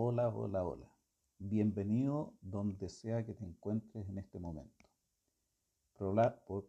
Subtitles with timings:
[0.00, 0.88] Hola, hola, hola.
[1.40, 4.86] Bienvenido donde sea que te encuentres en este momento.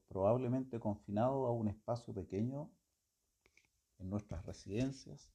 [0.08, 2.72] Probablemente confinado a un espacio pequeño
[4.00, 5.32] en nuestras residencias,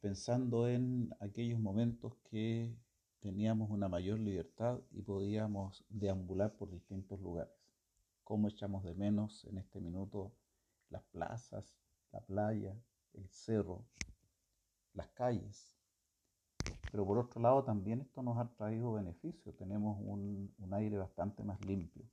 [0.00, 2.74] pensando en aquellos momentos que
[3.20, 7.52] teníamos una mayor libertad y podíamos deambular por distintos lugares.
[8.22, 10.32] Cómo echamos de menos en este minuto
[10.88, 11.76] las plazas,
[12.10, 12.74] la playa,
[13.12, 13.84] el cerro,
[14.94, 15.83] las calles.
[16.94, 21.58] Pero por otro lado también esto nos ha traído beneficios, tenemos un, aire bastante más
[21.64, 22.04] limpio.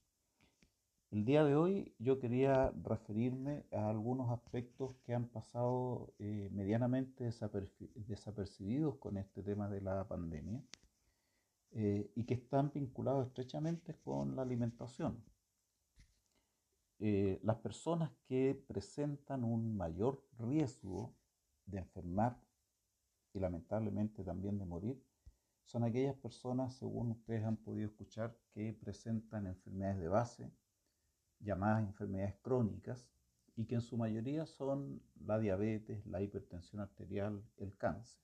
[1.11, 7.25] El día de hoy yo quería referirme a algunos aspectos que han pasado eh, medianamente
[7.93, 10.63] desapercibidos con este tema de la pandemia
[11.73, 15.23] eh, y que están vinculados estrechamente con la alimentación.
[16.97, 21.13] Eh, las personas que presentan un mayor riesgo
[21.67, 22.39] de enfermar
[23.33, 25.03] y lamentablemente también de morir,
[25.63, 30.51] son aquellas personas, según ustedes han podido escuchar, que presentan enfermedades de base,
[31.39, 33.07] llamadas enfermedades crónicas,
[33.55, 38.21] y que en su mayoría son la diabetes, la hipertensión arterial, el cáncer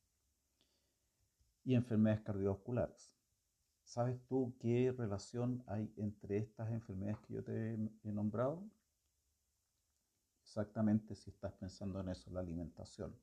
[1.63, 3.13] y enfermedades cardiovasculares.
[3.83, 8.63] ¿Sabes tú qué relación hay entre estas enfermedades que yo te he nombrado?
[10.41, 13.13] Exactamente si estás pensando en eso, la alimentación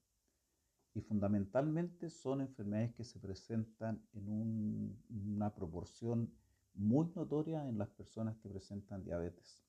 [0.94, 6.32] y fundamentalmente son enfermedades que se presentan en una proporción
[6.74, 9.64] muy notoria en las personas que presentan diabetes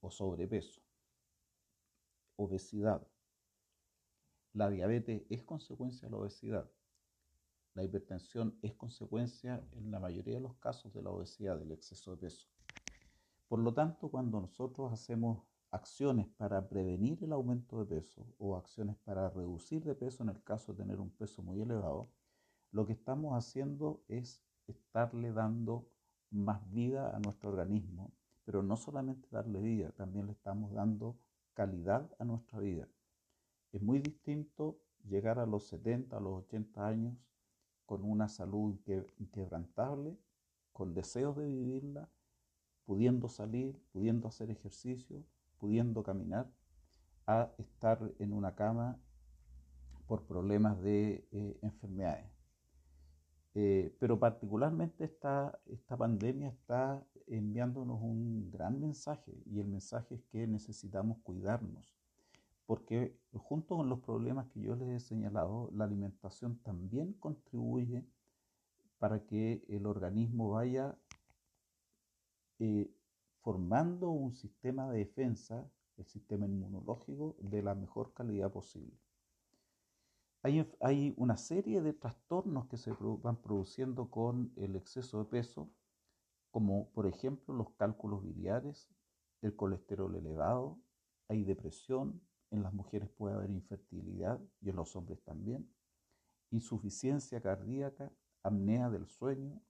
[0.00, 0.80] o sobrepeso,
[2.36, 3.06] obesidad.
[4.52, 6.70] La diabetes es consecuencia de la obesidad.
[7.74, 12.10] La hipertensión es consecuencia en la mayoría de los casos de la obesidad, del exceso
[12.12, 12.46] de peso.
[13.48, 18.96] Por lo tanto, cuando nosotros hacemos acciones para prevenir el aumento de peso o acciones
[18.98, 22.10] para reducir de peso en el caso de tener un peso muy elevado,
[22.70, 25.88] lo que estamos haciendo es estarle dando
[26.30, 28.12] más vida a nuestro organismo,
[28.44, 31.18] pero no solamente darle vida, también le estamos dando
[31.54, 32.88] calidad a nuestra vida.
[33.72, 37.16] Es muy distinto llegar a los 70, a los 80 años
[37.86, 38.78] con una salud
[39.18, 40.18] inquebrantable,
[40.72, 42.08] con deseos de vivirla,
[42.84, 45.24] pudiendo salir, pudiendo hacer ejercicio,
[45.62, 46.50] pudiendo caminar
[47.28, 48.98] a estar en una cama
[50.08, 52.28] por problemas de eh, enfermedades.
[53.54, 60.24] Eh, pero particularmente esta, esta pandemia está enviándonos un gran mensaje y el mensaje es
[60.32, 61.94] que necesitamos cuidarnos,
[62.66, 68.04] porque junto con los problemas que yo les he señalado, la alimentación también contribuye
[68.98, 70.98] para que el organismo vaya
[72.58, 72.90] eh,
[73.42, 78.96] formando un sistema de defensa, el sistema inmunológico, de la mejor calidad posible.
[80.44, 85.70] Hay, una serie de trastornos que se van produciendo con el exceso de peso,
[86.50, 88.90] como por ejemplo los cálculos biliares,
[89.40, 90.80] el colesterol elevado,
[91.28, 92.20] hay depresión,
[92.50, 95.72] en las mujeres puede haber infertilidad y en los hombres también,
[96.50, 99.62] insuficiencia cardíaca, apnea del sueño,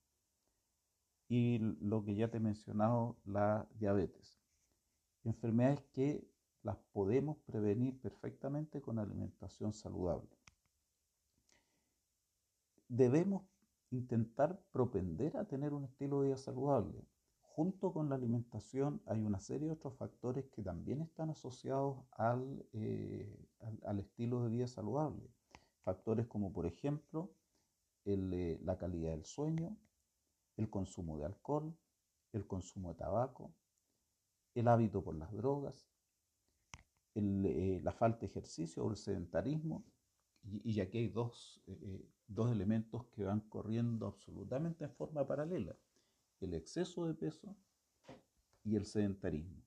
[1.34, 4.38] y lo que ya te he mencionado, la diabetes.
[5.24, 6.28] Enfermedades que
[6.62, 10.28] las podemos prevenir perfectamente con alimentación saludable.
[12.86, 13.44] Debemos
[13.92, 17.02] intentar propender a tener un estilo de vida saludable.
[17.40, 22.62] Junto con la alimentación hay una serie de otros factores que también están asociados al,
[22.74, 23.34] eh,
[23.98, 25.30] estilo de vida saludable.
[25.82, 27.32] Factores como por ejemplo
[28.04, 29.78] eh, la calidad del sueño,
[30.62, 31.76] el consumo de alcohol,
[32.32, 33.54] el consumo de tabaco,
[34.54, 35.88] el hábito por las drogas,
[37.14, 39.84] eh, la falta de ejercicio o el sedentarismo.
[40.64, 45.76] Y, aquí hay dos, eh, eh, dos elementos que van corriendo absolutamente en forma paralela,
[46.40, 47.56] el exceso de peso
[48.64, 49.62] y el sedentarismo.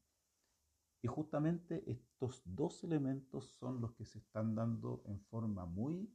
[1.02, 6.10] Y justamente estos dos elementos son los que se están dando en forma muy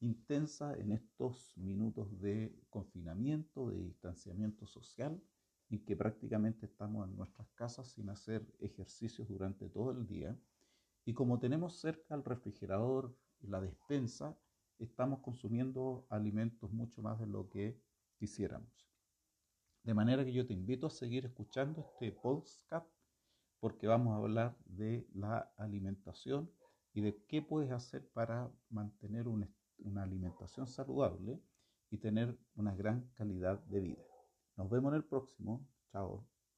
[0.00, 5.22] intensa en estos minutos de confinamiento, de distanciamiento social,
[5.70, 10.38] en que prácticamente estamos en nuestras casas sin hacer ejercicios durante todo el día.
[11.04, 14.36] Y como tenemos cerca el refrigerador y la despensa,
[14.78, 17.80] estamos consumiendo alimentos mucho más de lo que
[18.16, 18.90] quisiéramos.
[19.82, 22.90] De manera que yo te invito a seguir escuchando este podcast
[23.60, 26.50] porque vamos a hablar de la alimentación
[26.92, 29.44] y de qué puedes hacer para mantener un
[29.78, 31.40] una alimentación saludable
[31.90, 34.04] y tener una gran calidad de vida.
[34.56, 35.66] Nos vemos en el próximo.
[35.92, 36.26] Chao.